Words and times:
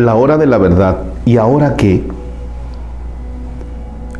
la 0.00 0.14
hora 0.14 0.38
de 0.38 0.46
la 0.46 0.58
verdad. 0.58 0.98
¿Y 1.24 1.36
ahora 1.36 1.76
qué? 1.76 2.04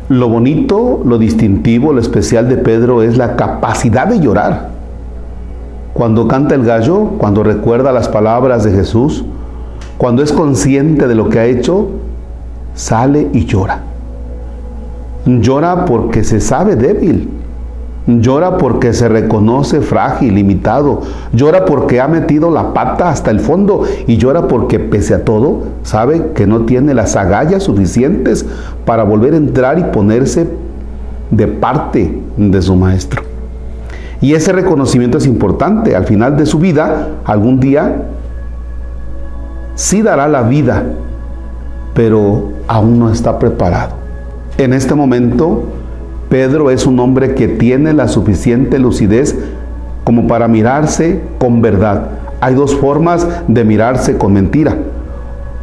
Lo 0.09 0.27
bonito, 0.27 1.01
lo 1.05 1.17
distintivo, 1.17 1.93
lo 1.93 1.99
especial 1.99 2.49
de 2.49 2.57
Pedro 2.57 3.01
es 3.01 3.17
la 3.17 3.35
capacidad 3.35 4.07
de 4.07 4.19
llorar. 4.19 4.69
Cuando 5.93 6.27
canta 6.27 6.55
el 6.55 6.63
gallo, 6.63 7.11
cuando 7.17 7.43
recuerda 7.43 7.91
las 7.91 8.09
palabras 8.09 8.63
de 8.63 8.71
Jesús, 8.71 9.23
cuando 9.97 10.23
es 10.23 10.33
consciente 10.33 11.07
de 11.07 11.15
lo 11.15 11.29
que 11.29 11.39
ha 11.39 11.45
hecho, 11.45 11.89
sale 12.73 13.29
y 13.33 13.45
llora. 13.45 13.81
Llora 15.25 15.85
porque 15.85 16.23
se 16.23 16.41
sabe 16.41 16.75
débil. 16.75 17.29
Llora 18.07 18.57
porque 18.57 18.93
se 18.93 19.07
reconoce 19.07 19.81
frágil, 19.81 20.33
limitado. 20.35 21.01
Llora 21.33 21.65
porque 21.65 22.01
ha 22.01 22.07
metido 22.07 22.49
la 22.49 22.73
pata 22.73 23.09
hasta 23.09 23.29
el 23.29 23.39
fondo. 23.39 23.83
Y 24.07 24.17
llora 24.17 24.47
porque 24.47 24.79
pese 24.79 25.13
a 25.13 25.23
todo 25.23 25.63
sabe 25.83 26.31
que 26.33 26.47
no 26.47 26.61
tiene 26.61 26.93
las 26.93 27.15
agallas 27.15 27.63
suficientes 27.63 28.45
para 28.85 29.03
volver 29.03 29.33
a 29.35 29.37
entrar 29.37 29.77
y 29.77 29.83
ponerse 29.83 30.47
de 31.29 31.47
parte 31.47 32.19
de 32.37 32.61
su 32.61 32.75
maestro. 32.75 33.21
Y 34.19 34.33
ese 34.33 34.51
reconocimiento 34.51 35.19
es 35.19 35.27
importante. 35.27 35.95
Al 35.95 36.05
final 36.05 36.37
de 36.37 36.45
su 36.47 36.57
vida, 36.59 37.09
algún 37.25 37.59
día, 37.59 38.03
sí 39.75 40.01
dará 40.01 40.27
la 40.27 40.41
vida, 40.41 40.83
pero 41.93 42.49
aún 42.67 42.99
no 42.99 43.11
está 43.11 43.37
preparado. 43.37 43.93
En 44.57 44.73
este 44.73 44.95
momento, 44.95 45.63
Pedro 46.31 46.71
es 46.71 46.85
un 46.85 46.97
hombre 47.01 47.35
que 47.35 47.49
tiene 47.49 47.91
la 47.91 48.07
suficiente 48.07 48.79
lucidez 48.79 49.37
como 50.05 50.27
para 50.27 50.47
mirarse 50.47 51.19
con 51.37 51.61
verdad. 51.61 52.07
Hay 52.39 52.55
dos 52.55 52.73
formas 52.73 53.27
de 53.49 53.65
mirarse 53.65 54.17
con 54.17 54.31
mentira. 54.31 54.77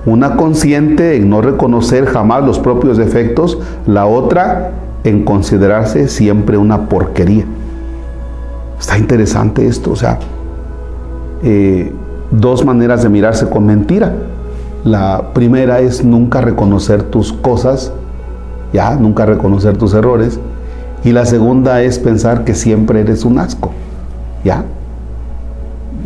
Una 0.05 0.37
consciente 0.37 1.17
en 1.17 1.31
no 1.31 1.41
reconocer 1.41 2.05
jamás 2.05 2.45
los 2.45 2.59
propios 2.59 2.99
defectos, 2.99 3.59
la 3.87 4.05
otra 4.05 4.73
en 5.05 5.25
considerarse 5.25 6.07
siempre 6.07 6.59
una 6.59 6.87
porquería. 6.87 7.47
Está 8.79 8.99
interesante 8.99 9.67
esto, 9.67 9.93
o 9.93 9.97
sea, 9.97 10.19
eh, 11.43 11.91
dos 12.31 12.63
maneras 12.67 13.03
de 13.03 13.09
mirarse 13.09 13.49
con 13.49 13.65
mentira. 13.65 14.13
La 14.85 15.31
primera 15.33 15.81
es 15.81 16.05
nunca 16.05 16.43
reconocer 16.43 17.05
tus 17.05 17.33
cosas 17.33 17.91
ya, 18.73 18.97
nunca 18.97 19.25
reconocer 19.27 19.77
tus 19.77 19.95
errores. 19.95 20.39
Y 21.05 21.13
la 21.13 21.27
segunda 21.27 21.83
es 21.83 21.99
pensar 21.99 22.45
que 22.45 22.55
siempre 22.55 23.01
eres 23.01 23.25
un 23.25 23.39
asco, 23.39 23.71
ya. 24.45 24.65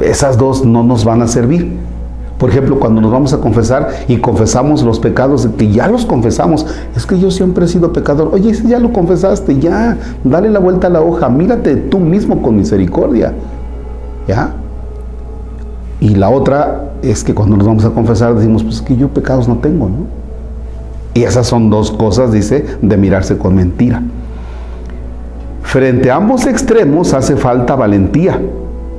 Esas 0.01 0.37
dos 0.37 0.65
no 0.65 0.83
nos 0.83 1.05
van 1.05 1.23
a 1.23 1.29
servir. 1.29 1.77
Por 2.39 2.51
ejemplo, 2.51 2.81
cuando 2.81 3.01
nos 3.01 3.13
vamos 3.13 3.33
a 3.33 3.39
confesar 3.39 3.91
y 4.09 4.17
confesamos 4.17 4.83
los 4.83 4.99
pecados, 4.99 5.49
que 5.57 5.71
ya 5.71 5.87
los 5.87 6.05
confesamos, 6.05 6.67
es 6.97 7.07
que 7.07 7.19
yo 7.19 7.31
siempre 7.31 7.67
he 7.67 7.69
sido 7.69 7.93
pecador. 7.93 8.31
Oye, 8.33 8.53
ya 8.67 8.81
lo 8.81 8.93
confesaste, 8.93 9.61
ya, 9.61 9.97
dale 10.25 10.51
la 10.51 10.59
vuelta 10.59 10.89
a 10.89 10.91
la 10.91 11.01
hoja, 11.03 11.29
mírate 11.29 11.77
tú 11.77 12.01
mismo 12.01 12.43
con 12.43 12.57
misericordia. 12.57 13.33
¿Ya? 14.27 14.55
Y 16.01 16.17
la 16.17 16.31
otra 16.31 16.95
es 17.01 17.23
que 17.23 17.33
cuando 17.33 17.57
nos 17.57 17.65
vamos 17.65 17.85
a 17.85 17.91
confesar 17.91 18.35
decimos, 18.35 18.65
pues 18.65 18.77
es 18.77 18.83
que 18.83 18.97
yo 18.97 19.07
pecados 19.09 19.47
no 19.47 19.59
tengo, 19.59 19.89
¿no? 19.89 20.07
Y 21.15 21.23
esas 21.23 21.47
son 21.47 21.71
dos 21.71 21.93
cosas, 21.93 22.33
dice, 22.33 22.67
de 22.83 22.97
mirarse 22.97 23.39
con 23.39 23.55
mentira. 23.55 24.03
Frente 25.73 26.11
a 26.11 26.17
ambos 26.17 26.47
extremos 26.47 27.15
hace 27.15 27.35
falta 27.35 27.75
valentía 27.75 28.39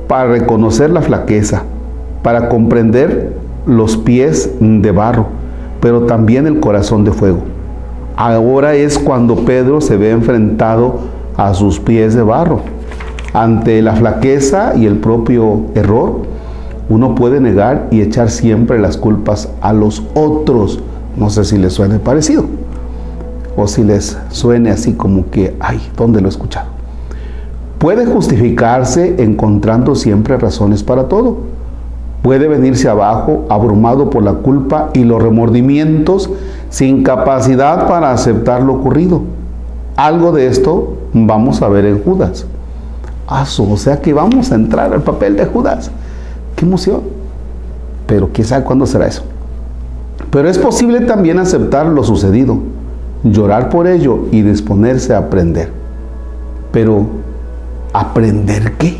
para 0.08 0.28
reconocer 0.28 0.90
la 0.90 1.02
flaqueza, 1.02 1.62
para 2.24 2.48
comprender 2.48 3.32
los 3.64 3.96
pies 3.96 4.50
de 4.58 4.90
barro, 4.90 5.26
pero 5.80 6.06
también 6.06 6.48
el 6.48 6.58
corazón 6.58 7.04
de 7.04 7.12
fuego. 7.12 7.42
Ahora 8.16 8.74
es 8.74 8.98
cuando 8.98 9.44
Pedro 9.44 9.80
se 9.80 9.96
ve 9.96 10.10
enfrentado 10.10 10.98
a 11.36 11.54
sus 11.54 11.78
pies 11.78 12.12
de 12.14 12.24
barro. 12.24 12.62
Ante 13.32 13.80
la 13.80 13.94
flaqueza 13.94 14.72
y 14.74 14.86
el 14.86 14.96
propio 14.96 15.66
error, 15.76 16.22
uno 16.88 17.14
puede 17.14 17.40
negar 17.40 17.86
y 17.92 18.00
echar 18.00 18.30
siempre 18.30 18.80
las 18.80 18.96
culpas 18.96 19.48
a 19.60 19.72
los 19.72 20.02
otros 20.14 20.82
no 21.16 21.30
sé 21.30 21.44
si 21.44 21.58
les 21.58 21.72
suene 21.72 21.98
parecido 21.98 22.44
o 23.56 23.66
si 23.66 23.84
les 23.84 24.18
suene 24.30 24.70
así 24.70 24.94
como 24.94 25.30
que, 25.30 25.56
ay, 25.60 25.80
¿dónde 25.96 26.20
lo 26.20 26.28
he 26.28 26.30
escuchado? 26.30 26.68
Puede 27.78 28.06
justificarse 28.06 29.22
encontrando 29.22 29.94
siempre 29.94 30.38
razones 30.38 30.82
para 30.82 31.08
todo. 31.08 31.36
Puede 32.22 32.48
venirse 32.48 32.88
abajo 32.88 33.44
abrumado 33.50 34.08
por 34.08 34.22
la 34.22 34.32
culpa 34.32 34.88
y 34.94 35.04
los 35.04 35.22
remordimientos 35.22 36.30
sin 36.70 37.02
capacidad 37.02 37.86
para 37.86 38.10
aceptar 38.10 38.62
lo 38.62 38.74
ocurrido. 38.74 39.22
Algo 39.96 40.32
de 40.32 40.46
esto 40.46 40.96
vamos 41.12 41.60
a 41.60 41.68
ver 41.68 41.84
en 41.84 42.02
Judas. 42.02 42.46
o 43.28 43.76
sea 43.76 44.00
que 44.00 44.14
vamos 44.14 44.50
a 44.50 44.54
entrar 44.54 44.92
al 44.92 45.02
papel 45.02 45.36
de 45.36 45.44
Judas. 45.44 45.90
¡Qué 46.56 46.64
emoción! 46.64 47.02
Pero 48.06 48.30
quién 48.32 48.46
sabe 48.46 48.64
cuándo 48.64 48.86
será 48.86 49.06
eso. 49.06 49.22
Pero 50.30 50.48
es 50.48 50.58
posible 50.58 51.00
también 51.02 51.38
aceptar 51.38 51.86
lo 51.86 52.02
sucedido, 52.02 52.58
llorar 53.24 53.70
por 53.70 53.86
ello 53.86 54.26
y 54.30 54.42
disponerse 54.42 55.14
a 55.14 55.18
aprender. 55.18 55.70
Pero, 56.70 57.06
¿aprender 57.92 58.72
qué? 58.72 58.98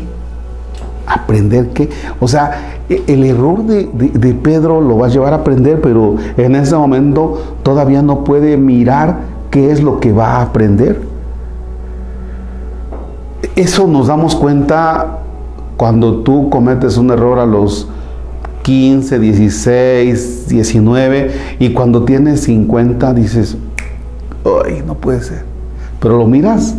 ¿Aprender 1.07 1.69
qué? 1.69 1.89
O 2.19 2.27
sea, 2.27 2.79
e, 2.89 3.03
el 3.07 3.23
error 3.23 3.63
de, 3.63 4.33
Pedro 4.33 4.81
lo 4.81 4.97
va 4.97 5.07
a 5.07 5.09
llevar 5.09 5.33
a 5.33 5.37
aprender, 5.37 5.81
pero 5.81 6.15
en 6.37 6.55
ese 6.55 6.75
momento 6.75 7.57
todavía 7.63 8.01
no 8.01 8.23
puede 8.23 8.57
mirar 8.57 9.19
qué 9.51 9.71
es 9.71 9.81
lo 9.81 9.99
que 9.99 10.11
va 10.11 10.37
a 10.37 10.41
aprender. 10.41 11.01
Eso 13.55 13.87
nos 13.87 14.07
damos 14.07 14.35
cuenta 14.35 15.19
cuando 15.77 16.17
tú 16.17 16.49
cometes 16.49 16.97
un 16.97 17.11
error 17.11 17.39
a 17.39 17.45
los 17.45 17.87
15, 18.63 19.19
16, 19.19 20.47
19 20.49 21.31
y 21.59 21.71
cuando 21.73 22.03
tienes 22.03 22.41
50 22.41 23.13
dices, 23.13 23.57
ay, 24.65 24.83
no 24.85 24.95
puede 24.95 25.21
ser. 25.21 25.43
Pero 25.99 26.17
lo 26.17 26.27
miras 26.27 26.75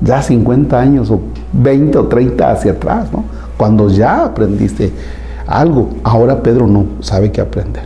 ya 0.00 0.22
50 0.22 0.78
años 0.78 1.10
o 1.10 1.20
20 1.52 1.98
o 1.98 2.06
30 2.06 2.50
hacia 2.50 2.72
atrás, 2.72 3.12
¿no? 3.12 3.24
Cuando 3.56 3.88
ya 3.88 4.24
aprendiste 4.24 4.92
algo. 5.46 5.90
Ahora 6.04 6.42
Pedro 6.42 6.66
no 6.66 6.84
sabe 7.00 7.32
qué 7.32 7.40
aprender. 7.40 7.84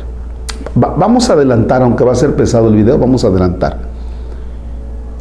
vamos 0.74 1.30
a 1.30 1.34
adelantar, 1.34 1.82
aunque 1.82 2.04
va 2.04 2.12
a 2.12 2.16
ser 2.16 2.34
pesado 2.34 2.68
el 2.68 2.76
video, 2.76 2.98
vamos 2.98 3.24
a 3.24 3.28
adelantar. 3.28 3.78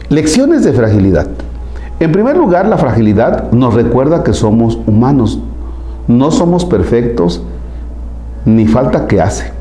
Lecciones 0.09 0.63
de 0.63 0.73
fragilidad. 0.73 1.27
En 1.99 2.11
primer 2.11 2.35
lugar, 2.35 2.67
la 2.67 2.77
fragilidad 2.77 3.51
nos 3.51 3.73
recuerda 3.73 4.23
que 4.23 4.33
somos 4.33 4.77
humanos. 4.87 5.39
No 6.07 6.31
somos 6.31 6.65
perfectos 6.65 7.43
ni 8.43 8.67
falta 8.67 9.07
que 9.07 9.21
hace. 9.21 9.51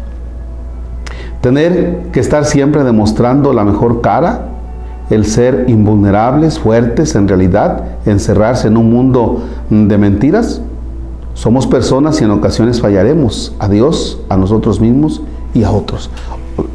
Tener 1.41 2.09
que 2.13 2.21
estar 2.21 2.45
siempre 2.45 2.85
demostrando 2.85 3.53
la 3.53 3.65
mejor 3.65 4.01
cara, 4.01 4.47
el 5.09 5.25
ser 5.27 5.65
invulnerables, 5.69 6.59
fuertes, 6.59 7.15
en 7.15 7.29
realidad, 7.29 7.85
encerrarse 8.07 8.69
en 8.69 8.77
un 8.77 8.91
mundo 8.91 9.43
de 9.71 9.99
mentiras. 9.99 10.61
Somos 11.35 11.67
personas 11.67 12.21
y 12.21 12.25
en 12.25 12.31
ocasiones 12.31 12.81
fallaremos 12.81 13.55
a 13.59 13.69
Dios, 13.69 14.21
a 14.29 14.37
nosotros 14.37 14.81
mismos 14.81 15.23
y 15.55 15.65
a 15.65 15.71
otros. 15.71 16.11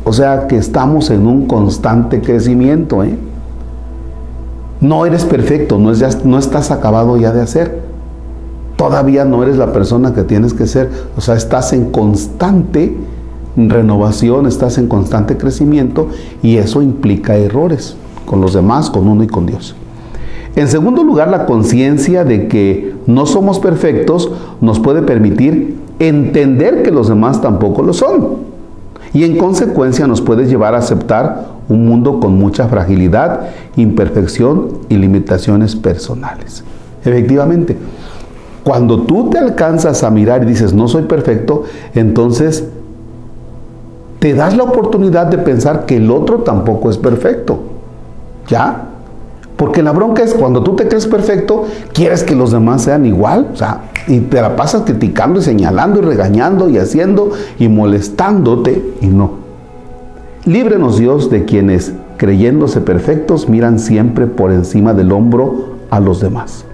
O 0.03 0.13
sea 0.13 0.47
que 0.47 0.57
estamos 0.57 1.11
en 1.11 1.27
un 1.27 1.45
constante 1.45 2.21
crecimiento. 2.21 3.03
¿eh? 3.03 3.17
No 4.81 5.05
eres 5.05 5.25
perfecto, 5.25 5.77
no, 5.77 5.91
es 5.91 6.25
no 6.25 6.39
estás 6.39 6.71
acabado 6.71 7.17
ya 7.17 7.31
de 7.31 7.41
hacer 7.41 7.85
todavía 8.75 9.25
no 9.25 9.43
eres 9.43 9.57
la 9.57 9.71
persona 9.71 10.13
que 10.13 10.23
tienes 10.23 10.53
que 10.53 10.67
ser. 10.67 10.89
O 11.17 11.21
sea, 11.21 11.35
estás 11.35 11.73
en 11.73 11.91
constante 11.91 12.95
renovación, 13.55 14.45
estás 14.45 14.77
en 14.77 14.87
constante 14.87 15.37
crecimiento 15.37 16.09
y 16.41 16.57
eso 16.57 16.81
implica 16.81 17.35
errores 17.35 17.95
con 18.25 18.41
los 18.41 18.53
demás, 18.53 18.89
con 18.89 19.07
uno 19.07 19.23
y 19.23 19.27
con 19.27 19.45
Dios. 19.45 19.75
En 20.55 20.67
segundo 20.67 21.03
lugar, 21.03 21.29
la 21.29 21.45
conciencia 21.45 22.23
de 22.23 22.47
que 22.47 22.95
no 23.07 23.25
somos 23.25 23.59
perfectos 23.59 24.31
nos 24.61 24.79
puede 24.79 25.01
permitir 25.01 25.77
entender 25.99 26.81
que 26.83 26.91
los 26.91 27.09
demás 27.09 27.41
tampoco 27.41 27.83
lo 27.83 27.93
son. 27.93 28.55
Y 29.13 29.23
en 29.23 29.37
consecuencia 29.37 30.07
nos 30.07 30.21
puede 30.21 30.45
llevar 30.45 30.75
a 30.75 30.79
aceptar 30.79 31.55
un 31.69 31.85
mundo 31.85 32.19
con 32.19 32.37
mucha 32.37 32.67
fragilidad, 32.67 33.49
imperfección 33.75 34.79
y 34.89 34.95
limitaciones 34.95 35.75
personales. 35.75 36.63
Efectivamente, 37.03 37.77
cuando 38.63 39.01
tú 39.01 39.29
te 39.29 39.37
alcanzas 39.37 40.03
a 40.03 40.09
mirar 40.09 40.43
y 40.43 40.47
dices, 40.47 40.73
no 40.73 40.87
soy 40.87 41.03
perfecto, 41.03 41.63
entonces 41.93 42.65
te 44.25 44.33
das 44.33 44.57
la 44.57 44.63
oportunidad 44.63 45.27
de 45.27 45.37
pensar 45.37 45.85
que 45.85 45.97
el 45.97 46.09
otro 46.09 46.39
tampoco 46.39 46.89
es 46.89 46.97
perfecto. 46.97 47.59
¿Ya? 48.47 48.85
Porque 49.55 49.83
la 49.83 49.91
bronca 49.91 50.23
es 50.23 50.33
cuando 50.33 50.63
tú 50.63 50.75
te 50.75 50.87
crees 50.87 51.05
perfecto, 51.05 51.65
quieres 51.93 52.23
que 52.23 52.35
los 52.35 52.49
demás 52.49 52.81
sean 52.81 53.05
igual. 53.05 53.49
O 53.53 53.55
sea, 53.55 53.81
y 54.07 54.21
te 54.21 54.41
la 54.41 54.55
pasas 54.55 54.81
criticando 54.81 55.41
y 55.41 55.43
señalando 55.43 55.99
y 55.99 56.01
regañando 56.01 56.69
y 56.69 56.79
haciendo 56.79 57.33
y 57.59 57.67
molestándote 57.67 58.95
y 58.99 59.05
no. 59.05 59.29
Líbrenos 60.45 60.97
Dios 60.97 61.29
de 61.29 61.45
quienes, 61.45 61.93
creyéndose 62.17 62.81
perfectos, 62.81 63.47
miran 63.47 63.77
siempre 63.77 64.25
por 64.25 64.51
encima 64.51 64.95
del 64.95 65.11
hombro 65.11 65.75
a 65.91 65.99
los 65.99 66.19
demás. 66.19 66.65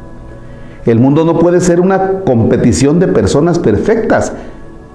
El 0.85 1.01
mundo 1.01 1.25
no 1.25 1.37
puede 1.37 1.59
ser 1.59 1.81
una 1.81 2.21
competición 2.21 3.01
de 3.01 3.09
personas 3.09 3.59
perfectas 3.59 4.31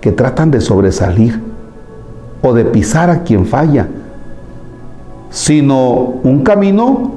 que 0.00 0.10
tratan 0.10 0.50
de 0.50 0.62
sobresalir 0.62 1.54
o 2.46 2.54
de 2.54 2.64
pisar 2.64 3.10
a 3.10 3.24
quien 3.24 3.44
falla, 3.44 3.88
sino 5.30 6.14
un 6.22 6.44
camino 6.44 7.10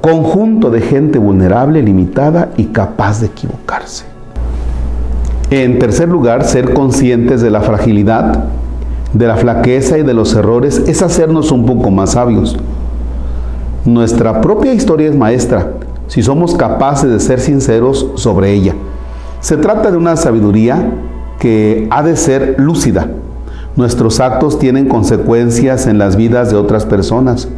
conjunto 0.00 0.70
de 0.70 0.80
gente 0.80 1.18
vulnerable, 1.18 1.82
limitada 1.82 2.50
y 2.56 2.66
capaz 2.66 3.20
de 3.20 3.26
equivocarse. 3.26 4.04
En 5.50 5.78
tercer 5.78 6.08
lugar, 6.08 6.44
ser 6.44 6.72
conscientes 6.72 7.42
de 7.42 7.50
la 7.50 7.60
fragilidad, 7.60 8.44
de 9.12 9.26
la 9.26 9.36
flaqueza 9.36 9.98
y 9.98 10.02
de 10.02 10.14
los 10.14 10.34
errores 10.34 10.82
es 10.86 11.02
hacernos 11.02 11.52
un 11.52 11.66
poco 11.66 11.90
más 11.90 12.12
sabios. 12.12 12.56
Nuestra 13.84 14.40
propia 14.40 14.72
historia 14.72 15.08
es 15.08 15.16
maestra 15.16 15.72
si 16.06 16.22
somos 16.22 16.54
capaces 16.54 17.10
de 17.10 17.20
ser 17.20 17.40
sinceros 17.40 18.12
sobre 18.14 18.52
ella. 18.52 18.74
Se 19.40 19.56
trata 19.56 19.90
de 19.90 19.96
una 19.96 20.16
sabiduría 20.16 20.90
que 21.38 21.86
ha 21.90 22.02
de 22.02 22.16
ser 22.16 22.56
lúcida. 22.58 23.08
Nuestros 23.76 24.20
actos 24.20 24.58
tienen 24.58 24.88
consecuencias 24.88 25.86
en 25.86 25.98
las 25.98 26.16
vidas 26.16 26.50
de 26.50 26.56
otras 26.56 26.86
personas. 26.86 27.48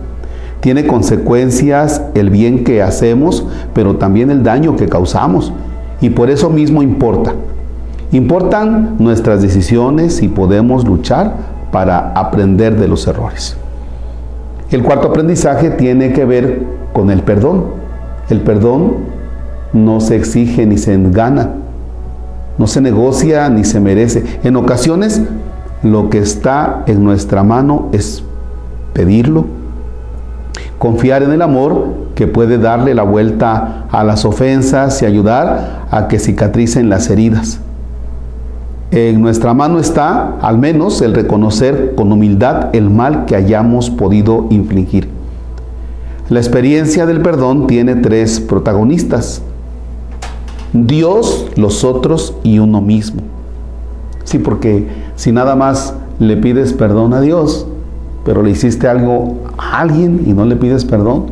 Tiene 0.60 0.84
consecuencias 0.84 2.02
el 2.14 2.30
bien 2.30 2.64
que 2.64 2.82
hacemos, 2.82 3.46
pero 3.72 3.96
también 3.96 4.32
el 4.32 4.42
daño 4.42 4.74
que 4.74 4.88
causamos. 4.88 5.52
Y 6.00 6.10
por 6.10 6.28
eso 6.28 6.50
mismo 6.50 6.82
importa. 6.82 7.34
Importan 8.10 8.96
nuestras 8.98 9.42
decisiones 9.42 10.20
y 10.20 10.28
podemos 10.28 10.84
luchar 10.84 11.34
para 11.70 12.12
aprender 12.14 12.76
de 12.76 12.88
los 12.88 13.06
errores. 13.06 13.56
El 14.72 14.82
cuarto 14.82 15.08
aprendizaje 15.08 15.70
tiene 15.70 16.12
que 16.12 16.24
ver 16.24 16.62
con 16.92 17.10
el 17.10 17.22
perdón. 17.22 17.64
El 18.28 18.40
perdón 18.40 18.94
no 19.72 20.00
se 20.00 20.16
exige 20.16 20.66
ni 20.66 20.78
se 20.78 20.98
gana, 21.10 21.50
no 22.58 22.66
se 22.66 22.80
negocia 22.80 23.48
ni 23.50 23.62
se 23.62 23.78
merece. 23.78 24.24
En 24.42 24.56
ocasiones 24.56 25.22
lo 25.82 26.10
que 26.10 26.19
está 26.19 26.84
en 26.86 27.04
nuestra 27.04 27.42
mano 27.42 27.88
es 27.92 28.22
pedirlo, 28.92 29.46
Confiar 30.78 31.25
en 31.25 31.32
el 31.32 31.42
amor 31.42 31.88
que 32.14 32.28
puede 32.28 32.56
darle 32.56 32.94
la 32.94 33.02
vuelta 33.02 33.86
a 33.90 34.04
las 34.04 34.25
ofensas 34.25 35.02
y 35.02 35.06
ayudar 35.06 35.86
a 35.90 36.06
que 36.06 36.20
cicatricen 36.20 36.88
las 36.88 37.10
heridas. 37.10 37.60
En 38.92 39.20
nuestra 39.20 39.54
mano 39.54 39.80
está, 39.80 40.36
al 40.40 40.56
menos, 40.56 41.02
el 41.02 41.14
reconocer 41.14 41.94
con 41.96 42.12
humildad 42.12 42.69
el 42.75 42.90
mal 42.90 43.25
que 43.26 43.34
hayamos 43.34 43.90
podido 43.90 44.46
infligir. 44.50 45.08
La 46.28 46.38
experiencia 46.38 47.06
del 47.06 47.22
perdón 47.22 47.66
tiene 47.66 47.96
tres 47.96 48.38
protagonistas. 48.38 49.42
Dios, 50.72 51.48
los 51.56 51.82
otros 51.82 52.34
y 52.44 52.60
uno 52.60 52.80
mismo. 52.80 53.22
Sí, 54.22 54.38
porque 54.38 54.86
si 55.18 55.32
nada 55.32 55.56
más 55.56 55.94
le 56.20 56.36
pides 56.36 56.72
perdón 56.72 57.12
a 57.12 57.20
Dios, 57.20 57.66
pero 58.24 58.44
le 58.44 58.50
hiciste 58.50 58.86
algo 58.86 59.38
a 59.58 59.80
alguien 59.80 60.22
y 60.24 60.32
no 60.32 60.44
le 60.44 60.54
pides 60.54 60.84
perdón, 60.84 61.24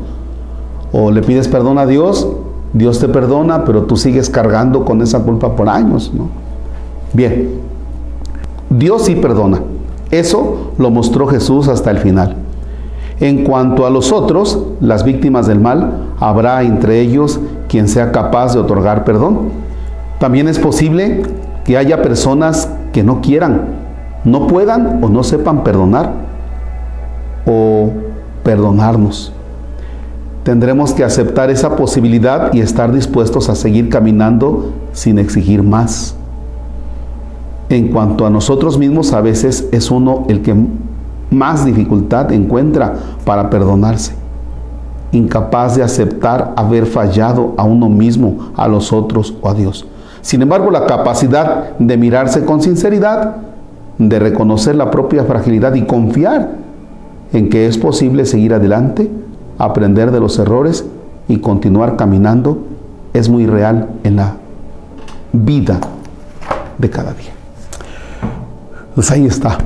o 0.93 1.13
le 1.13 1.23
pides 1.23 1.47
perdón 1.47 1.79
a 1.79 1.87
Dios, 1.87 2.27
Dios 2.73 2.99
te 2.99 3.09
perdona, 3.09 3.65
pero 3.65 3.85
tú 3.85 3.97
sigues 3.97 4.29
cargando 4.29 4.85
con 4.85 5.03
esa 5.03 5.21
culpa 5.21 5.55
por 5.55 5.69
años, 5.69 6.11
¿no? 6.13 6.29
Bien, 7.13 7.61
Dios 8.71 9.05
sí 9.05 9.15
perdona. 9.15 9.61
Eso 10.11 10.73
lo 10.79 10.91
mostró 10.91 11.29
Jesús 11.29 11.69
hasta 11.69 11.93
el 11.93 11.99
final. 11.99 12.35
En 13.21 13.45
cuanto 13.45 13.87
a 13.87 13.91
los 13.91 14.11
otros, 14.11 14.59
las 14.81 15.05
víctimas 15.05 15.47
del 15.47 15.61
mal, 15.61 16.09
habrá 16.19 16.65
entre 16.65 17.01
ellos 17.01 17.39
quien 17.69 17.87
sea 17.87 18.11
capaz 18.11 18.53
de 18.55 18.59
otorgar 18.59 19.05
perdón. 19.05 19.51
También 20.19 20.49
es 20.49 20.59
posible 20.59 21.23
que 21.65 21.77
haya 21.77 22.03
personas 22.03 22.69
que 22.93 23.05
no 23.05 23.21
quieran, 23.21 23.76
no 24.27 24.49
puedan 24.49 25.03
o 25.03 25.09
no 25.09 25.23
sepan 25.23 25.63
perdonar 25.65 26.13
o 27.47 27.91
perdonarnos. 28.43 29.33
Tendremos 30.43 30.93
que 30.93 31.05
aceptar 31.05 31.49
esa 31.51 31.77
posibilidad 31.77 32.53
y 32.53 32.61
estar 32.61 32.93
dispuestos 32.93 33.49
a 33.49 33.55
seguir 33.55 33.89
caminando 33.89 34.73
sin 34.93 35.19
exigir 35.19 35.63
más. 35.63 36.17
En 37.69 37.89
cuanto 37.89 38.27
a 38.27 38.31
nosotros 38.31 38.79
mismos, 38.79 39.13
a 39.13 39.21
veces 39.21 39.69
es 39.73 39.91
uno 39.91 40.25
el 40.29 40.43
que 40.43 40.55
más 41.31 41.65
dificultad 41.65 42.33
encuentra 42.33 42.95
para 43.25 43.49
perdonarse. 43.49 44.15
Incapaz 45.13 45.77
de 45.77 45.83
aceptar 45.85 46.53
haber 46.57 46.87
fallado 46.87 47.55
a 47.57 47.65
uno 47.65 47.89
mismo, 47.89 48.51
a 48.57 48.67
los 48.67 48.93
otros 48.93 49.35
o 49.41 49.49
a 49.49 49.55
Dios. 49.55 49.87
Sin 50.21 50.43
embargo, 50.43 50.71
la 50.73 50.87
capacidad 50.87 51.77
de 51.79 51.97
mirarse 51.97 52.45
con 52.45 52.61
sinceridad, 52.61 53.37
de 53.99 54.19
reconocer 54.19 54.75
la 54.75 54.91
propia 54.91 55.25
fragilidad 55.25 55.75
y 55.75 55.87
confiar 55.87 56.51
en 57.33 57.49
que 57.49 57.67
es 57.67 57.79
posible 57.79 58.25
seguir 58.27 58.55
adelante, 58.55 59.11
aprender 59.59 60.11
de 60.11 60.21
los 60.21 60.39
errores 60.39 60.85
y 61.29 61.39
continuar 61.39 61.97
caminando 61.97 62.59
es 63.13 63.29
muy 63.29 63.47
real 63.47 63.89
en 64.05 64.17
la 64.17 64.37
vida 65.33 65.81
de 66.79 66.91
cada 66.91 67.13
día. 67.15 67.33
Pues 68.95 69.11
ahí 69.11 69.27
está. 69.27 69.59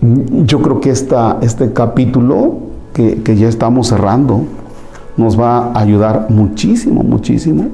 Yo 0.00 0.60
creo 0.62 0.80
que 0.80 0.90
esta, 0.90 1.38
este 1.40 1.72
capítulo 1.72 2.58
que, 2.92 3.22
que 3.22 3.36
ya 3.36 3.48
estamos 3.48 3.88
cerrando 3.88 4.44
nos 5.16 5.38
va 5.38 5.72
a 5.72 5.80
ayudar 5.80 6.26
muchísimo, 6.28 7.02
muchísimo, 7.02 7.66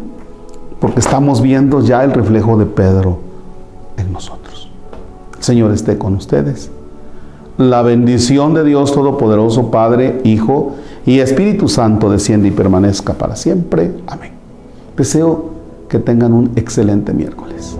porque 0.80 1.00
estamos 1.00 1.42
viendo 1.42 1.80
ya 1.82 2.02
el 2.04 2.12
reflejo 2.12 2.56
de 2.56 2.66
Pedro 2.66 3.18
en 3.98 4.12
nosotros. 4.12 4.43
Señor 5.44 5.72
esté 5.72 5.98
con 5.98 6.14
ustedes 6.14 6.70
la 7.56 7.82
bendición 7.82 8.54
de 8.54 8.64
Dios 8.64 8.92
Todopoderoso, 8.92 9.70
Padre, 9.70 10.20
Hijo 10.24 10.74
y 11.06 11.20
Espíritu 11.20 11.68
Santo 11.68 12.10
desciende 12.10 12.48
y 12.48 12.50
permanezca 12.50 13.14
para 13.14 13.36
siempre. 13.36 13.92
Amén. 14.06 14.32
Deseo 14.96 15.50
que 15.88 15.98
tengan 15.98 16.32
un 16.32 16.50
excelente 16.56 17.12
miércoles. 17.12 17.76